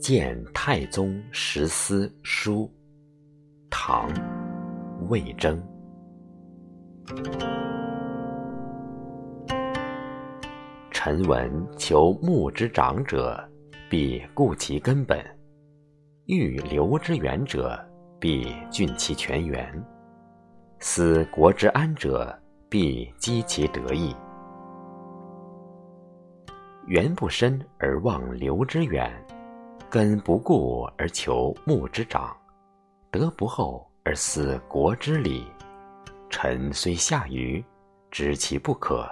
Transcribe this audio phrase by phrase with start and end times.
[0.00, 2.72] 见太宗十思书，
[3.70, 4.08] 唐·
[5.08, 5.60] 魏征。
[10.90, 13.36] 臣闻求木之长者，
[13.88, 15.18] 必固其根本；
[16.26, 17.76] 欲留之远者，
[18.20, 19.84] 必峻其泉源。
[20.78, 22.36] 思国之安者，
[22.68, 24.14] 必积其德义。
[26.86, 29.12] 缘不深而望流之远，
[29.90, 32.36] 根不固而求木之长，
[33.10, 35.46] 德不厚而思国之理。
[36.28, 37.64] 臣虽下愚，
[38.10, 39.08] 知其不可，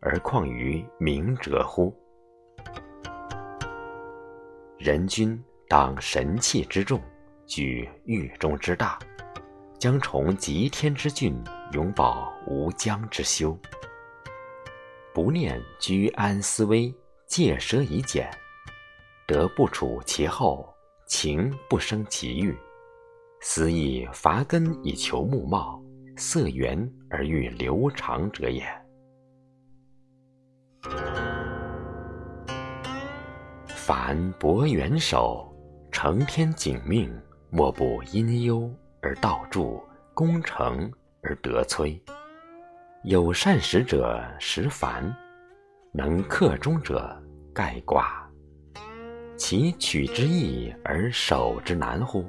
[0.00, 1.94] 而况于明者乎？
[4.78, 7.00] 人君当神器之重，
[7.46, 8.98] 举狱中之大。
[9.84, 11.36] 将崇极天之峻，
[11.74, 13.54] 永保无疆之修。
[15.12, 16.90] 不念居安思危，
[17.26, 18.30] 戒奢以俭，
[19.26, 20.74] 德不处其后，
[21.06, 22.56] 情不生其欲。
[23.42, 25.78] 思亦伐根以求木茂，
[26.16, 28.64] 塞源而欲流长者也。
[33.66, 35.54] 凡博元首，
[35.92, 37.14] 承天景命，
[37.50, 38.74] 莫不因忧。
[39.04, 42.00] 而道助，功成而德摧。
[43.02, 45.14] 有善始者实繁，
[45.92, 47.14] 能克终者
[47.52, 48.06] 盖寡。
[49.36, 52.24] 其取之易而守之难乎？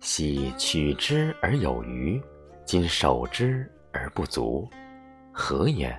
[0.00, 2.18] 昔取之而有余，
[2.64, 4.66] 今守之而不足，
[5.32, 5.94] 何也？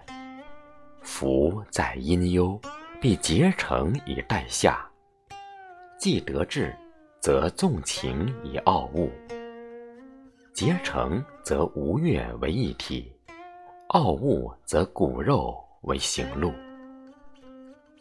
[1.04, 2.60] 夫在阴忧，
[3.00, 4.74] 必竭诚以待下；
[6.00, 6.76] 既得志。
[7.28, 9.12] 则纵情以傲物，
[10.54, 13.12] 结成则吴越为一体，
[13.88, 16.54] 傲物则骨肉为行路。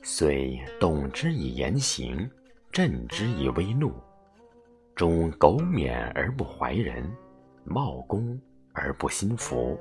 [0.00, 2.30] 虽动之以言行，
[2.70, 3.92] 振之以威怒，
[4.94, 7.04] 终苟免而不怀人，
[7.64, 8.40] 冒功
[8.74, 9.76] 而不心服。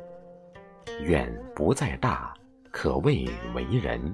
[1.02, 2.34] 愿不在大，
[2.72, 4.12] 可谓为人；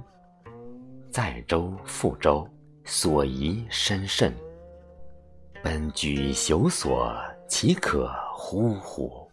[1.10, 2.46] 在周覆周，
[2.84, 4.34] 所宜深慎。
[5.64, 7.14] 本居朽所，
[7.48, 9.30] 岂可忽乎？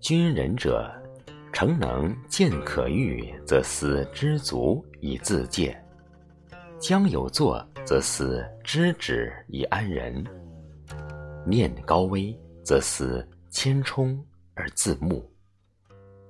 [0.00, 0.92] 君人者，
[1.52, 5.72] 诚能见可欲，则思知足以自戒；
[6.80, 10.24] 将有作，则思知止以安人；
[11.46, 14.20] 念高危，则思谦冲
[14.54, 15.22] 而自牧；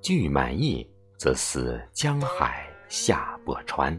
[0.03, 2.72] 具满意，则思江海。
[2.93, 3.99] 下不穿，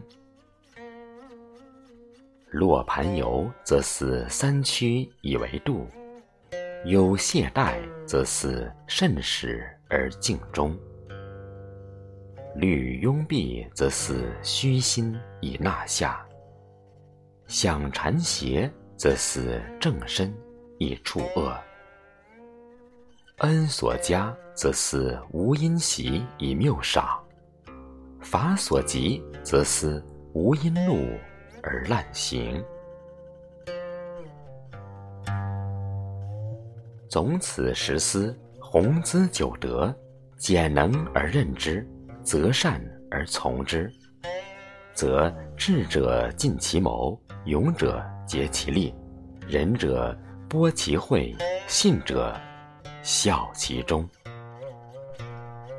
[2.50, 5.84] 落盘游，则似三曲以为度；
[6.84, 10.78] 有懈怠，则似慎始而敬终；
[12.54, 16.24] 虑拥蔽，则思虚心以纳下；
[17.48, 20.32] 想禅邪，则思正身
[20.78, 21.52] 以除恶；
[23.38, 27.20] 恩所加，则思无因习以谬赏。
[28.34, 31.06] 法所及，则思无因怒
[31.62, 32.60] 而滥行。
[37.08, 39.94] 总此十思，弘兹九德，
[40.36, 41.88] 简能而任之，
[42.24, 43.88] 择善而从之，
[44.94, 48.92] 则智者尽其谋，勇者竭其力，
[49.46, 50.12] 仁者
[50.48, 51.32] 播其惠，
[51.68, 52.36] 信者
[53.00, 54.04] 效其忠。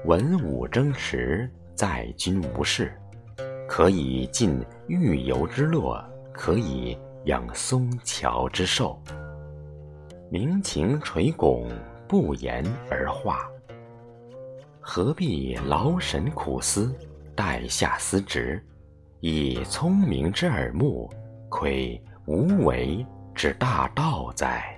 [0.05, 1.51] 文武争持。
[1.75, 2.97] 在君无事，
[3.67, 8.97] 可以尽欲游之乐，可以养松乔之寿。
[10.31, 11.69] 明情垂拱，
[12.07, 13.45] 不言而化。
[14.79, 16.95] 何必劳神苦思，
[17.35, 18.63] 待下思职，
[19.19, 21.11] 以聪明之耳目，
[21.49, 24.75] 窥无为之大道哉？